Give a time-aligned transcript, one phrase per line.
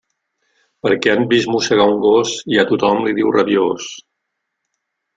[0.87, 3.95] Perquè han vist mossegar un gos, ja tothom li diu rabiós.